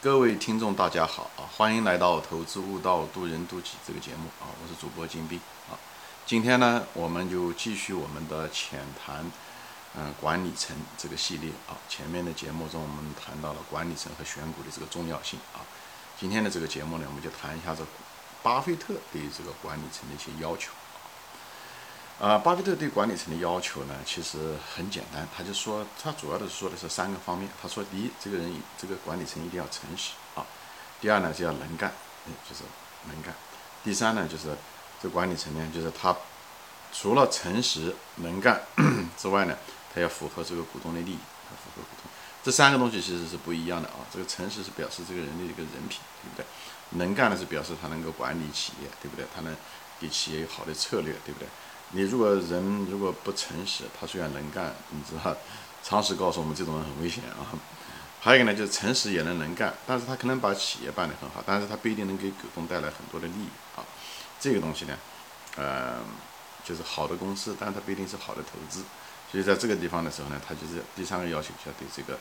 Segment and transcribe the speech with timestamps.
[0.00, 1.42] 各位听众，大家好啊！
[1.56, 4.46] 欢迎来到《投资悟道，渡人渡己》这个节目啊！
[4.62, 5.36] 我是主播金兵
[5.68, 5.74] 啊。
[6.24, 9.28] 今天呢，我们就继续我们的浅谈，
[9.96, 11.74] 嗯，管理层这个系列啊。
[11.88, 15.66] 前面的节目中，我们谈到了管理层和选股的这个重要性啊。
[16.16, 17.84] 今天的这个节目呢，我们就谈一下这
[18.40, 20.70] 巴菲特对于这个管理层的一些要求。
[22.20, 27.48] 啊，巴菲特对管理层的要求呢，其实很简单，他就说，他主要的说的是三个方面。
[27.62, 30.42] 他说，第一，这个人这个管理层一定要诚实啊；
[31.00, 31.92] 第二呢，就要能干，
[32.26, 32.64] 嗯，就是
[33.06, 33.32] 能干；
[33.84, 34.48] 第三呢，就是
[35.00, 36.16] 这管理层呢，就是他
[36.92, 38.62] 除了诚实能干
[39.16, 39.56] 之外呢，
[39.94, 42.10] 他要符合这个股东的利益，他符合股东。
[42.42, 44.02] 这三个东西其实是不一样的啊。
[44.12, 46.44] 这个诚实是表示这个人的一个人品，对不对？
[46.98, 49.24] 能干呢是表示他能够管理企业，对不对？
[49.32, 49.56] 他能
[50.00, 51.46] 给企业有好的策略，对不对？
[51.92, 55.36] 你如果人如果不诚实，他虽然能干，你知道，
[55.82, 57.48] 常识告诉我们这种人很危险啊。
[58.20, 63.84] 还有一个呢，就是诚实也能能干，但是他可能把企业办得很好，但是他不一定能给股东带来很多的利益啊。
[64.38, 64.98] 这个东西呢，
[65.56, 65.98] 呃，
[66.64, 68.82] 就是好的公司，但是它不一定是好的投资。
[69.30, 72.18] 所以在这个地方的时候呢，他就是第三个要求，就要对这个。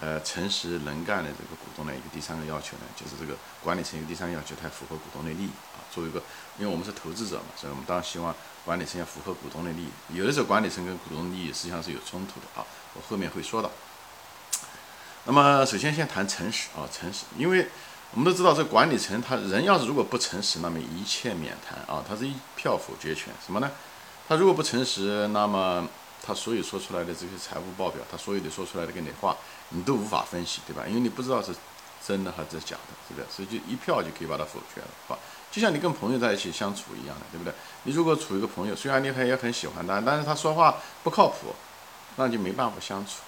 [0.00, 5.82] 呃，诚实能干的这个股东的一个第三个要求呢，就是这个管理层一个第三个要求，它符合股东的利益啊。
[5.90, 6.22] 作为一个，
[6.56, 8.32] 因为我们是投资者嘛，所以我们当然希望
[8.68, 9.88] 管理层要符合股东的利益。
[10.12, 13.70] 有的时候管理层跟股东利益实际上是有冲突的啊，我后面会说到。
[15.24, 17.66] 那么首先先谈诚实啊，诚实，因为
[18.12, 23.32] 我们都知道这管理层他人要是如果不诚实，那么一切免谈啊，他是一票否决权。
[23.42, 23.70] 什么呢？
[24.28, 25.88] 他如果不诚实，那么。
[26.20, 29.34] 他所有说出来的这些财务报表，他所有的说出来的跟你话，
[29.70, 30.82] 你都无法分析，对吧？
[30.86, 31.54] 因为你不知道是
[32.04, 33.26] 真的还是假的，是不是？
[33.34, 35.16] 所以就一票就可以把它否决了，吧？
[35.50, 37.52] 就像你跟朋友在一起相处一样的，对不对？
[37.84, 41.54] 你如果处一个朋友，虽然你很也很喜欢他，但是他说话不靠谱，
[42.16, 43.20] 那就没办法相处，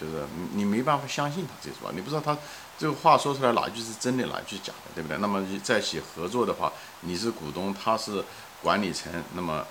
[0.00, 1.90] 就是你没办法相信他，这是吧？
[1.94, 2.36] 你不知道他
[2.78, 5.18] 这个话说出来哪句是真的，哪句假的，对不对？
[5.18, 8.24] 那么在一起合作的话，你是股东，他是
[8.62, 9.64] 管理层，那么。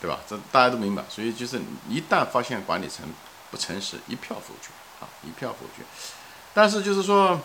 [0.00, 0.18] 对吧？
[0.28, 3.06] 这大家都明白，所以就是一旦发现管理层
[3.50, 4.68] 不诚实，一票否决
[5.00, 5.82] 啊，一票否决。
[6.52, 7.40] 但是就是说，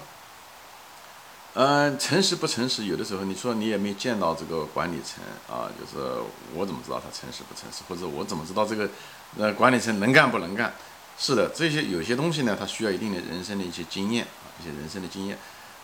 [1.55, 6.21] 嗯，诚实不诚实，有的时候你说你也没见到这个管理层啊，就是
[6.53, 7.83] 我怎么知道他诚实不诚实？
[7.87, 8.89] 或者我怎么知道这个
[9.37, 10.73] 呃管理层能干不能干？
[11.17, 15.37] 是的，这些有些东西呢，它需要一定的人生的一些经验啊，一些人生的经验。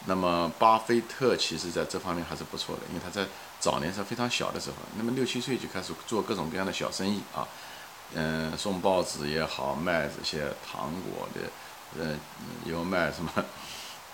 [0.06, 3.28] 那么巴菲特其实在这方面还是不错的，因为他在
[3.60, 7.46] 早年是非常小的时候，那么六七岁就开始做各种各样的小生意啊，
[8.14, 11.42] 嗯，送报纸也好，卖这些糖果的，
[12.00, 12.18] 嗯，
[12.66, 13.32] 有卖什么，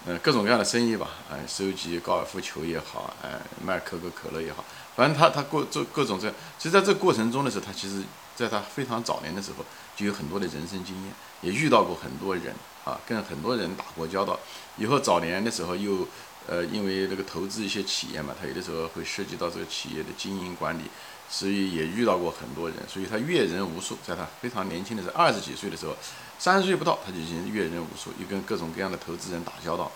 [0.06, 4.64] 嗯，各种各样的生意吧，哎，收集高尔夫球也好，哎，卖可口可乐也好，
[4.96, 8.04] 反正他他过做各种这，其实在这过程中的时候，他其实
[8.36, 12.54] 在他非常早年的时候就有很多的人生经验，也遇到过很多人。
[12.84, 14.40] 啊，跟很多人打过交道，
[14.76, 16.08] 以后早年的时候又，
[16.48, 20.86] 呃，因为那个投资一些企业嘛，他有的时候会涉及到这个企业的经营管理，
[21.30, 23.96] 所以也遇到过很多人，所以他阅人无数。
[24.04, 25.96] 在他非常年轻的时候，二十几岁的时候，
[26.42, 29.92] 三十岁不到，他就已经阅人无数，又跟各种各样的投资人打交道，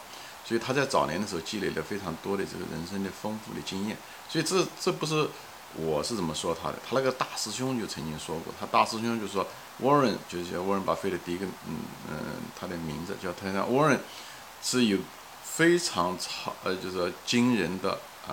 [0.46, 3.98] 所以他在早年的时候积累了非常多的这个人生的丰富的经验。
[4.30, 5.28] 所以这这不是
[5.74, 9.48] 我是怎么说他的，他那个大师兄就曾经说过，他大师兄就说。
[9.84, 11.80] Warren 就是叫 Warren 巴菲特第一个，嗯
[12.10, 12.18] 嗯，
[12.58, 14.00] 他的名字叫他叫 Warren，
[14.64, 14.98] 是有
[15.44, 17.92] 非常超呃，就是说惊人的
[18.26, 18.32] 啊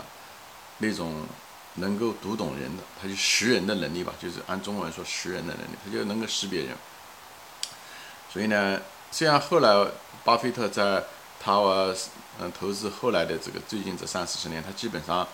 [0.79, 1.27] 那种
[1.75, 6.77] 能够读懂人的，他就识人的能力吧，就是按中文说识人的能力，他就能够识别人。
[8.33, 9.87] 所以呢，虽然后来
[10.25, 11.03] 巴菲特在
[11.39, 11.55] 他
[12.41, 15.27] 嗯投资后来的这个最近这三四十年，他基本上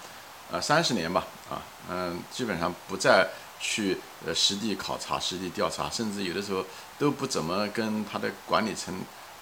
[0.51, 3.29] 啊三十年吧啊嗯基本上不再。
[3.61, 6.65] 去呃实地考察、实地调查，甚至有的时候
[6.97, 8.95] 都不怎么跟他的管理层，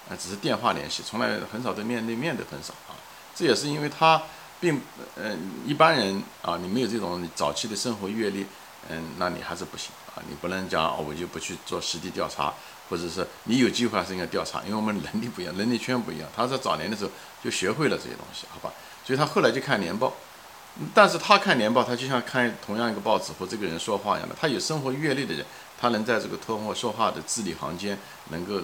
[0.09, 2.97] 呃，只是电话联系，从来很少对面对面的很少啊。
[3.35, 4.23] 这也是因为他
[4.59, 4.81] 并
[5.17, 5.37] 呃
[5.67, 8.47] 一般人啊，你没有这种早期的生活阅历，
[8.89, 10.23] 嗯，那你还是不行啊。
[10.27, 12.55] 你不能讲哦，我就不去做实地调查，
[12.89, 16.29] 或者是你有机会还是应该调查，因为我们能力不一样，能力圈不一样。
[16.35, 17.11] 他在早年的时候
[17.43, 18.73] 就学会了这些东西，好吧？
[19.05, 20.13] 所以他后来就看年报。
[20.93, 24.37] 但是他看年报，他就像看同样一个报纸或这个人说话一样的。
[24.39, 25.45] 他有生活阅历的人，
[25.81, 27.99] 他能在这个通过说话的字里行间，
[28.29, 28.61] 能够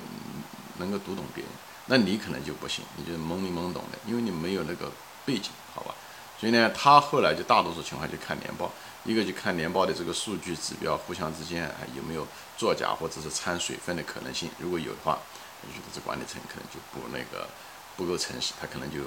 [0.76, 1.50] 能够读懂别人。
[1.86, 4.92] 那你可能就不行，你就懵里懵懂的，因为你没有那个
[5.24, 5.94] 背景，好吧？
[6.38, 8.70] 所以呢，他后来就大多数情况就看年报，
[9.04, 12.26] 一个就看年报的这个数据指标互相之间有没有
[12.56, 14.48] 作假或者是掺水分的可能性。
[14.58, 15.18] 如果有的话，
[15.62, 17.48] 就觉得这管理层可能就不那个
[17.96, 19.00] 不够诚实，他可能就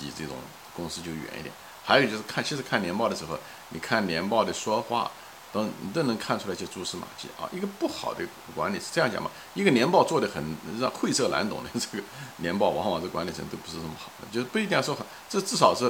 [0.00, 0.36] 离这种
[0.74, 1.54] 公司就远一点。
[1.84, 3.38] 还有就是看，其实看年报的时候，
[3.68, 5.10] 你看年报的说话，
[5.52, 7.48] 都你都能看出来些蛛丝马迹啊。
[7.52, 8.24] 一个不好的
[8.54, 12.04] 管理是这样讲嘛，一个年报做的很让晦涩难懂的这个
[12.38, 15.84] 年报，往往这管理层都不是这么好的，就是不一定要说好，这至少是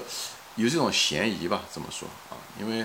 [0.57, 2.85] 有这种嫌疑吧，这么说啊，因为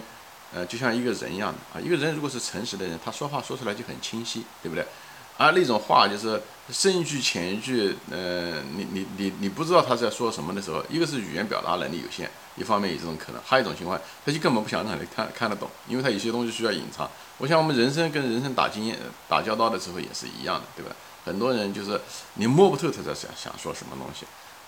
[0.53, 4.85] 呃，就像一个人一样的啊，一个人如果是诚实的人，他说话说出来就很清晰，对不对？
[5.37, 17.09] 而那种话就是深一句浅一句，呃，你你你你不知道他在说什么的时候，一个是语言表达能力有限，一方面有这种可能，还有一种情况，他就根本不想让你看看得懂，因为他有些东西需要隐藏。
[17.37, 18.97] 我想我们人生跟人生打经验
[19.29, 20.93] 打交道的时候也是一样的，对吧？
[21.23, 22.01] 很多人就是
[22.33, 24.25] 你摸不透他在想想说什么东西，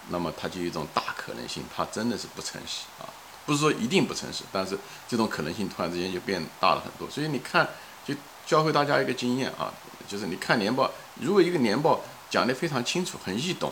[0.08, 3.12] 那么他就有一种大可能性，他真的是不诚实啊，
[3.46, 4.78] 不是说一定不诚实，但是
[5.08, 7.10] 这种可能性突然之间就变大了很多。
[7.10, 7.68] 所以你看，
[8.06, 8.14] 就
[8.46, 9.74] 教会大家一个经验啊。
[10.08, 10.92] 就是你看年报，
[11.22, 13.72] 如果一个年报讲得非常清楚、很易懂，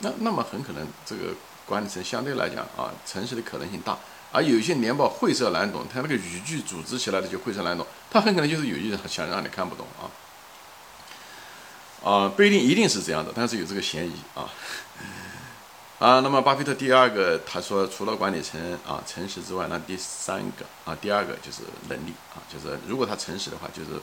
[0.00, 1.34] 那那么很可能这个
[1.64, 3.96] 管理层相对来讲啊，诚实的可能性大。
[4.32, 10.10] 而有些年报晦涩难懂，它那个语句组织起来的就晦涩难懂，它很可能就是有意想让你看不懂啊。
[12.02, 14.50] 啊，不一定一定是这样的，但是有这个嫌疑啊。
[16.02, 24.00] 啊，那么巴菲特第二个他说，除了管理层啊诚实之外，那第三个啊，第二个就是能力啊，就是如果他诚实的话，就是。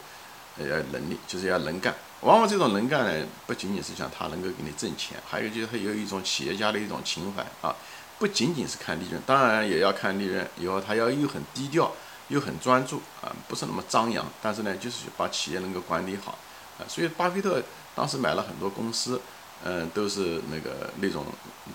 [0.60, 1.96] 要能力，就是要能干。
[2.20, 7.74] 往往这种能干呢，不仅仅是讲他能够给你挣钱，还有就是他有一种企业家的一种情怀啊，
[8.18, 10.46] 不仅仅是看利润，当然也要看利润。
[10.58, 11.90] 以后他要又很低调，
[12.28, 14.26] 又很专注啊，不是那么张扬。
[14.42, 16.38] 但是呢，就是把企业能够管理好
[16.78, 16.84] 啊。
[16.90, 17.64] 所以巴菲特
[17.96, 19.22] 当时买了很多公司，
[19.64, 21.26] 嗯，都是那个那种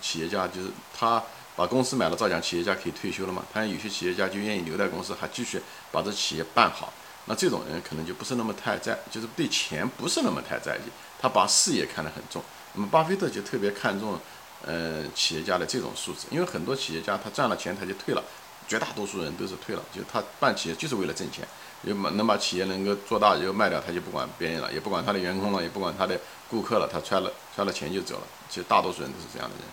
[0.01, 1.23] 企业家，就是他
[1.55, 3.45] 把公司买了，照讲企业家可以退休了嘛。
[3.53, 5.61] 他有些企业家就愿意留在公司，还继续
[5.93, 6.93] 把这企业办好。
[7.27, 10.91] 那这种人可能就不是那么太在，就是对钱不是那么太在意，
[11.21, 12.43] 他把事业看得很重。
[12.75, 14.19] 那么巴菲特就特别看重，
[14.63, 18.23] 呃，企业家的这种素质，因为很多企业家他赚了钱他就退了，
[18.67, 21.47] 绝大多数人都是退了，就他办企业就是为了挣钱，
[21.85, 28.23] 有能把企业能够做大以后卖掉，他就不管别人了，也不管他的员工了，也不管他的顾客了，他揣了揣了钱就走了。
[28.49, 29.65] 其实大多数人都是这样的人，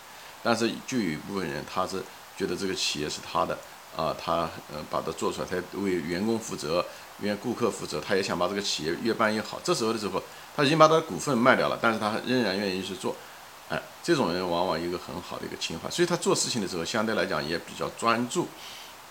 [0.44, 2.02] 但是就有一部分人他是
[2.38, 3.58] 觉得这个企业是他的。
[3.94, 6.86] 啊，他呃把它做出来，他为员工负责，
[7.20, 9.60] 为顾客负责，他也想把这个企业越办越好。
[9.62, 10.24] 这时候的时候，
[10.56, 13.14] 他已经把他的股份卖掉了，但是他仍然愿意去做。
[13.68, 18.48] 哎，这种人往往有一个很好的一个情怀，所以他做事情的时候相对来讲也比较专注。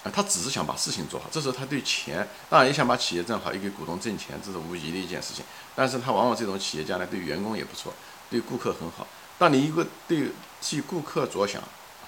[0.05, 1.27] 他只是想把事情做好。
[1.31, 5.45] 这时候他对钱当然也想把企业挣好，也给股东挣钱，这是无疑的一件事情。
[5.75, 7.93] 但是他往往这种企业家呢，对员工也不错，
[8.31, 9.07] 对顾客很好。
[9.39, 10.31] 当你一个对
[10.61, 11.63] 替顾客着想。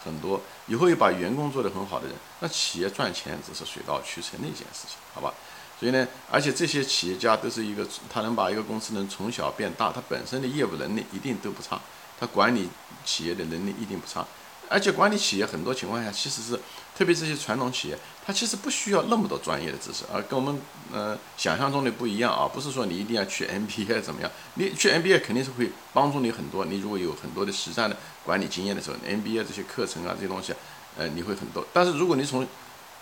[0.05, 5.33] 很多以后又把员工做得很好的人，那企业赚钱只是水到渠成的一件事情，好吧？
[5.79, 11.81] 所以呢，而且这些企业家都是一个，他能把一个公司能从小变大，他本身的业务能力一定都不差，
[12.19, 12.69] 他管理
[13.05, 14.27] 企业的能力一定不差。
[14.73, 16.59] 而且管理企业很多情况下其实是，
[16.97, 20.61] 特别这些传统企业，它其实不需要那么多专业的知识，而跟我们
[20.93, 22.49] 呃想象中的不一样啊。
[22.49, 26.65] 不是说你一定要去 MBA 怎么样，你去 MBA 肯定是会帮助你很多。
[26.65, 30.55] 你如果有很多的实战的管理经验的时候，MBA 这些课程啊这些东西，
[30.97, 31.67] 呃你会很多。
[31.73, 32.47] 但是如果你从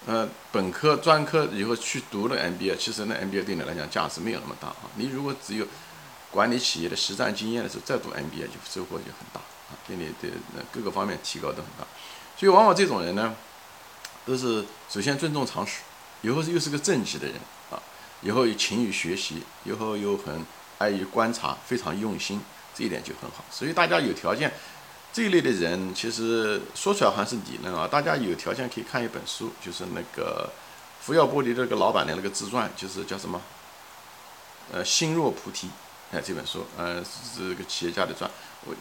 [0.06, 4.90] 呃本科、专科以后去读了 MBA，其实那 MBA 对你来讲价值没有那么大啊。
[4.96, 5.66] 你如果只有
[6.31, 9.40] 管理企业的实战经验的时候，再读 MBA 就收获就很大。
[9.88, 10.34] 给你的
[10.72, 11.87] 各个方面提高都很大，
[12.37, 13.34] 所以往往这种人呢，
[14.25, 15.81] 都是首先尊重常识，
[16.22, 17.37] 以后又是个正直的人
[17.70, 17.81] 啊，
[18.22, 20.44] 以后又勤于学习，以后又很
[20.78, 22.40] 爱于观察，非常用心，
[22.75, 23.44] 这一点就很好。
[23.50, 24.52] 所以大家有条件，
[25.12, 30.50] 这一类的人其实说出来还是理论啊，大家有条件可以看一本书，就是那个
[31.00, 33.40] 福耀玻璃这个老板的那个自传，就是叫什么？
[34.73, 35.68] 呃，心若菩提。
[36.12, 38.28] 哎，这本书，呃，是个企业家的传，
[38.66, 38.75] 我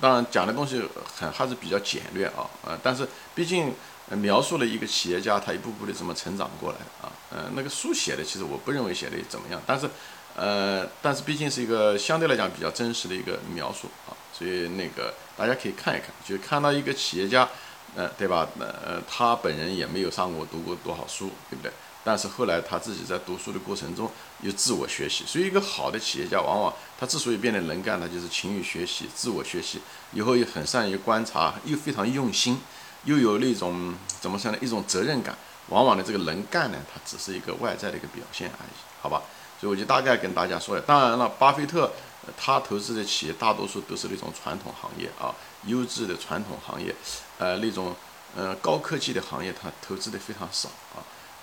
[0.00, 0.82] 当然讲的东西
[1.18, 3.74] 很还是比较简略啊，呃，但是毕竟
[4.10, 9.88] 描述了一个企业家他一步步的怎么成长过来啊，呃，那个书写的其实我不认为写的怎么样，但是，
[10.34, 17.48] 呃，但是毕竟是一个相对来讲比较真实的一个描述啊，所以那个大家可以看一看，就看到一个企业家，
[17.94, 18.48] 呃，对吧？
[18.58, 21.70] 呃，他本人也没有上过读过多少书，对不对？
[22.02, 24.10] 但是后来他自己在读书的过程中
[24.42, 29.80] 又自我学习，所以一个好的企业家往往他之所以变得能干，他就是勤于学习、自我学习，
[30.12, 32.60] 以后又很善于观察，又非常用心，
[33.04, 34.58] 又有那种怎么说呢？
[34.60, 35.36] 一种责任感。
[35.68, 39.22] 往往的这个能干呢，它只是一个外在的一个表现而已，好吧？
[39.60, 40.82] 所以我就大概跟大家说了。
[40.82, 41.92] 当然了，巴菲特
[42.36, 45.32] 他投资的企业大多数都是那种传统行业啊，
[45.66, 46.92] 优质的传统行业，
[47.38, 47.94] 呃，那种
[48.34, 50.98] 呃高科技的行业，他投资的非常少啊。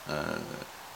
[0.09, 0.39] 嗯，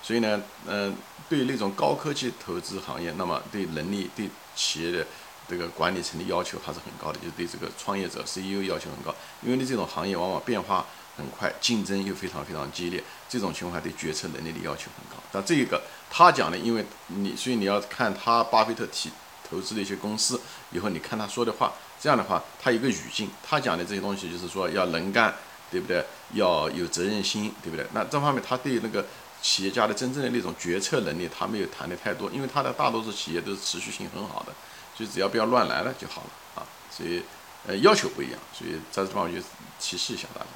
[0.01, 0.95] 所以呢，嗯，
[1.29, 5.05] 对那种高科技投资行业，那么对能力、对企业的
[5.47, 10.85] 这个管理层的要求还是很高的，就是对这个创业者 CEO 要求很高，因为你这种行业往往变化
[11.17, 15.21] 很快，竞争又非常非常激烈，这种情况下对决策能力的要求很高。
[15.31, 19.11] 但这个他讲的，因为你所以你要看他巴菲特提
[19.49, 20.39] 投资的一些公司，
[20.71, 25.35] 以后你看他说的话，这样的话他有个语境，他讲的这些东西就是说要能干，
[25.71, 26.05] 对不对？
[26.33, 27.85] 要有责任心，对不对？
[27.93, 29.05] 那这方面他对那个
[29.41, 34.53] 企业家的真正的那种决策能力，他没有谈的太多，因为他的大多数企业都是持续性很好的，
[34.95, 36.67] 所以只要不要乱来了就好了啊。
[36.91, 37.23] 所以
[37.65, 39.47] 呃要求不一样，所以在这方面就
[39.79, 40.47] 提示一下大家。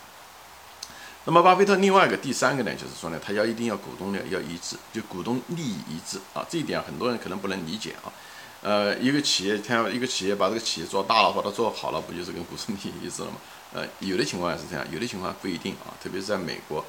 [1.26, 8.14] 那么巴菲特另外一个第三个呢，就是说呢，他要一定要股东呢要一致，就股东利益一致啊，这一点很多人可能不能理解啊。
[8.62, 13.38] 呃，一个企业，他一个企业把这个企业做大了，把它做好了，不就是跟股东利益一致了吗？
[13.76, 15.92] 呃，有的情况是这样，有的情况不一定啊。
[16.02, 16.84] 特别是在美国，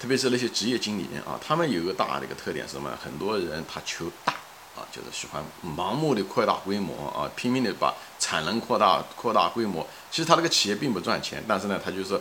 [0.00, 2.90] 特别是那些职业经理人啊，他们有一个大的一个特点是什么？
[3.00, 4.32] 很多人他求大
[4.74, 9.86] 啊，就是喜欢盲目的扩大规模啊，拼命的把产能扩大、扩大规模。
[10.10, 12.20] 其实他这个企业并不赚钱，但是呢，他就是。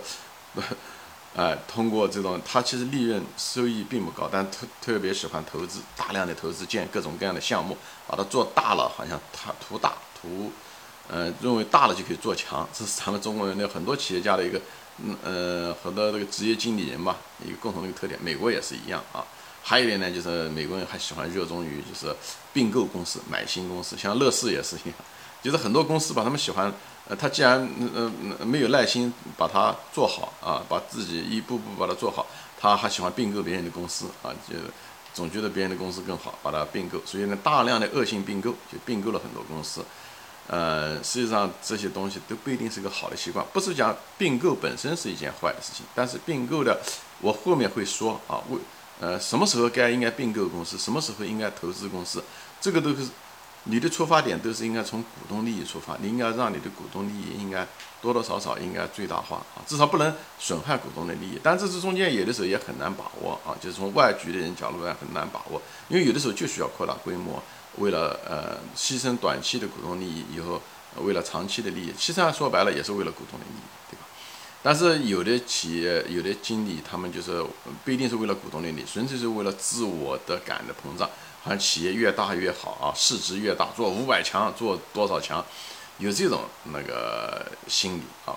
[1.37, 7.77] 哎，通过这种，他其实利润收益并不高，但特特别喜欢投资，大量的投资建各种各样的项目，
[8.07, 10.51] 把它做大了，好像他图大图，
[11.09, 14.61] 呃，认为大了就可以做强，这是咱们中国人的很多企业家的一个，
[15.03, 18.19] 嗯呃，很多这个职业经理人吧，一个共同的一个特点。
[18.23, 19.25] 美国也是一样啊。
[19.61, 22.15] 还有一点呢，就是美国人还喜欢热衷于就是
[22.53, 24.93] 并购公司，买新公司，像乐视也是一样，
[25.41, 26.71] 就是很多公司把他们喜欢。
[27.07, 28.11] 呃，他既然呃
[28.45, 32.27] 没有耐心把它做好啊，把自己一步步把它做好，
[32.59, 34.55] 他还喜欢并购别人的公司啊，就
[35.11, 39.83] 总觉得别人的公司更好，把它并购，所以呢，大量的恶性并购就并购了很多公司。
[40.49, 46.81] 呃，实际上这些东西都不一定是个好的习惯，不是讲并购本身是一件坏的事情，但是并购的，
[47.21, 48.57] 我后面会说啊，为
[48.99, 52.23] 呃什么时候该应该并购公司，什么时候应该投资公司，
[52.59, 53.07] 这个都是。
[53.65, 57.67] 你的出发点都是应该从股东利益出发，你应该让你的股东利益应该
[58.01, 61.37] 多多少少应该最大化啊，至少不能损害股东的利益。
[61.43, 67.43] 但这是中间有的时候也很难把握啊，就是从外局的人角度来很难把握，因为有的时候就需要扩大规模，
[67.77, 70.61] 为了呃牺牲短期的股东利益，以后
[70.97, 74.05] 为了长期的利益，其实上说白了也是为了股东的利益，对吧？
[74.61, 77.45] 但是有的企业有的经理他们就是
[77.85, 81.09] 不一定是为了股东的利益，纯粹是为了自我的感的膨胀。
[81.41, 85.43] 好像企业越大越好啊，市值越大，做五百强，做多少强，
[85.97, 88.35] 有这种那个心理啊。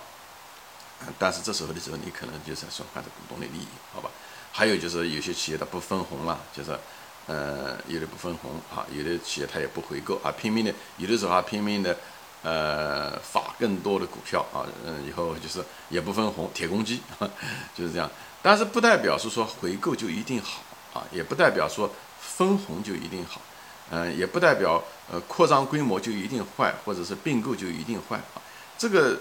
[1.19, 4.09] 但是这时候的时候，你可能就是损害着股东的利益，好吧？
[4.53, 6.79] 还有就是有些企业它不分红了，就是
[7.27, 11.97] 呃，有的不分红啊，有的企业它也不回购啊，拼命的，有的时候还拼命的
[12.43, 17.01] 呃发更多的股票啊，嗯，以后就是也不分红，铁公鸡
[17.75, 18.11] 就是这样。
[18.43, 20.63] 但是不代表是说回购就一定好
[20.95, 21.91] 啊，也不代表说。
[22.25, 23.43] 分红就一定好，
[23.91, 28.41] 嗯，也不代表呃扩张规模就一定坏，或者是并购就一定坏啊。
[28.79, 29.21] 这个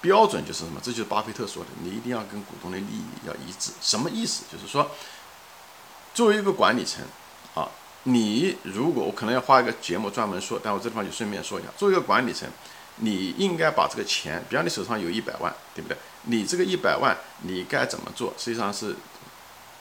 [0.00, 0.80] 标准就是什么？
[0.82, 3.72] 这就是巴菲特说的，你一定要跟股东的利益要一致。
[3.82, 4.44] 什么意思？
[4.50, 4.88] 就是说，
[6.14, 7.04] 作为一个管理层
[7.56, 7.68] 啊，
[8.04, 12.48] 你如果我可能要花一个节目专门说，但我这地方就顺便说一下，作为一个管理层，
[12.98, 15.96] 你应该把这个钱，比方你手上有一百万，对不对？
[16.28, 18.32] 你这个一百万你该怎么做？
[18.38, 18.94] 实际上是。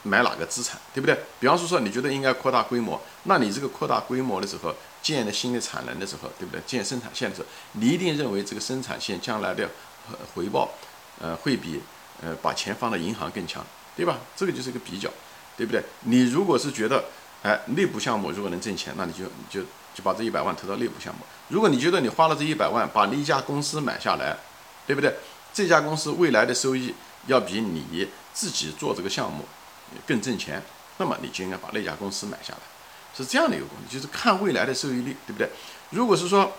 [0.08, 1.18] 买哪个资产，对不对？
[1.40, 6.62] 比方说说，你觉得应该扩大规模，那你这个扩大规模的时候，建的新的产能的时候，对不对？
[6.68, 9.68] 建生产线的时候，你一定认为这个生产线将来的
[10.36, 10.70] 回报，
[11.20, 11.82] 呃，会比
[12.22, 13.66] 呃把钱放到银行更强，
[13.96, 14.20] 对吧？
[14.36, 15.10] 这个就是一个比较，
[15.58, 15.82] 对不对？
[16.02, 17.06] 你如果是觉得，
[17.46, 19.62] 哎，内部项目如果能挣钱，那你就就
[19.94, 21.22] 就把这一百万投到内部项目。
[21.50, 24.36] 如果你觉得你花了这一百万把那一家公司买下来，
[24.88, 25.14] 对不对？
[25.54, 26.92] 这家公司未来的收益
[27.28, 29.46] 要比你自己做这个项目。
[30.08, 30.60] 更挣钱，
[30.98, 32.60] 那么你就应该把那家公司买下来，
[33.16, 35.48] 是这样的一个公司，就是看未来的收益率，对不对？
[35.92, 36.52] 如果是说，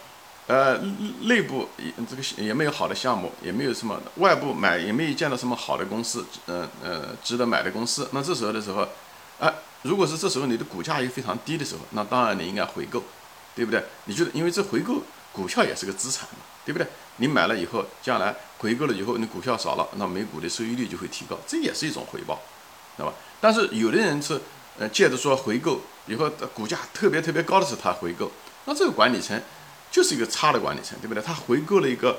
[0.46, 0.78] 呃，
[1.22, 1.68] 内部
[2.08, 8.86] 这个也没有好的项目，也没有什么外部买，也没有见到什么好的公司，呃呃，值得买的公司，那这时候的时候，
[9.86, 13.02] 如果是这时候你的股价又非常低的时候，那当然你应该回购，
[13.54, 13.82] 对不对？
[14.04, 15.02] 你觉得，因为这回购
[15.32, 16.86] 股票也是个资产嘛，对不对？
[17.16, 22.40] 你买了以后，将来回购了以后，你股票少了，那每股的收益率就会提高，这也是一种回报。
[22.96, 23.14] 知道吧？
[23.40, 24.40] 但是有的人是，
[24.78, 28.30] 呃，借着说回购以后股价特别特别高的时候他回购，
[28.64, 29.40] 那这个管理层
[29.90, 31.22] 就是一个差的管理层，对不对？
[31.22, 32.18] 他回购了一个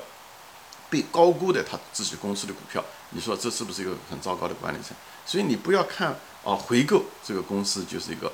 [0.90, 4.96] 被高估的他自己公司的股票，你说这是不是一个很糟糕的管理层？
[5.26, 6.16] 所以你不要看
[6.48, 8.32] 啊，回购这个公司就是一个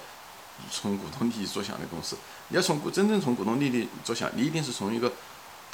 [0.69, 2.15] 从股东利益着想的公司，
[2.49, 5.11] 你要从股真正从股东利益着想，你一定是从一个。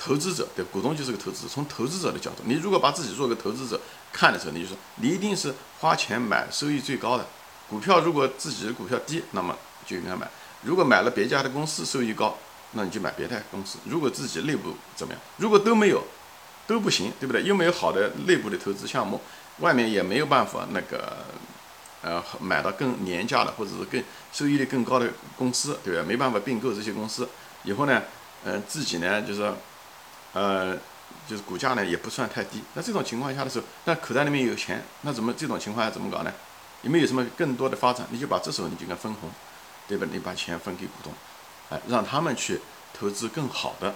[0.02, 3.78] 投资者对股东就是个投资者，从投资者的角度，你如果把自己做个投资者
[4.14, 7.28] 看的时候，你就说你一定是花钱买收益最高的
[7.70, 8.00] 股票。
[8.00, 9.54] 如果自己的股票低，那么
[9.86, 10.26] 就应该买；
[10.62, 12.34] 如果买了别家的公司收益高，
[12.72, 13.78] 那你就买别的公司。
[13.84, 16.02] 如果自己内部怎么样，如果都没有，
[16.66, 17.44] 都不行，对不对？
[17.44, 19.20] 又没有好的内部的投资项目，
[19.58, 21.26] 外面也没有办法那个，
[22.02, 26.04] 呃，买到更廉价的或者是更收益率更高的公司，对吧？
[26.08, 27.28] 没办法并购这些公司，
[27.64, 28.02] 以后呢，
[28.44, 29.54] 呃，自己呢就是，
[30.34, 30.76] 呃，
[31.28, 32.62] 就是股价呢也不算太低。
[32.74, 36.34] 那这种情况下的时候，那口袋里面有钱，那怎么这种情况下怎么搞呢？
[36.84, 38.08] 有没有什么更多的发展？
[38.12, 39.30] 你就把这时候你就该分红，
[39.88, 40.08] 对吧？
[40.12, 41.14] 你把钱分给股东，
[41.70, 42.62] 哎，让他们去
[42.94, 43.96] 投资更好的，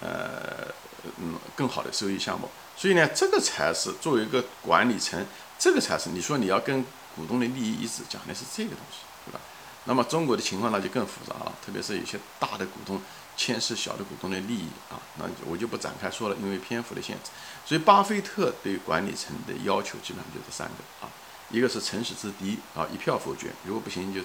[0.00, 0.72] 呃。
[1.20, 5.26] 嗯，更好的收益项目，所以呢，这个才是作为一个管理层，
[5.58, 9.40] 这个才是你说你要跟股东的利益一致，讲的是这个东西，对吧？
[9.84, 13.00] 那么中国的情况那就更复杂了，特别是有些大的股东
[13.36, 17.30] 牵涉小的股东的利益啊，那我就不展开说了，因为篇幅的限制。
[17.66, 21.10] 所以巴菲特对管理层的要求基本上就这三个啊，
[21.50, 24.20] 一个是诚实之敌啊，一票否决，如果不行就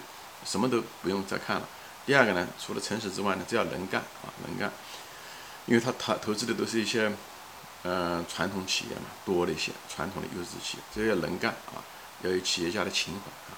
[0.46, 1.68] 什么都不用再看了。
[2.06, 4.72] 第二个呢，除了诚实之外呢，这要能干啊，能干。
[5.66, 7.12] 因为他他投资的都是一些，
[7.84, 11.84] 嗯，传统企业嘛，多的一些传统的优质企业，这要能干啊，
[12.24, 13.58] 要有企业家的情怀啊。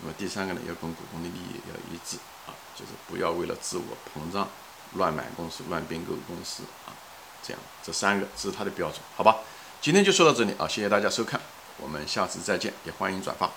[0.00, 2.16] 那么第三个呢，要跟股东的利益要一致
[2.46, 4.48] 啊，就是不要为了自我膨胀
[4.94, 6.94] 乱买公司、乱并购公司啊，
[7.42, 9.38] 这样这三个这是他的标准，好吧？
[9.80, 11.40] 今天就说到这里啊，谢谢大家收看，
[11.78, 13.50] 我们下次再见，也欢迎转发。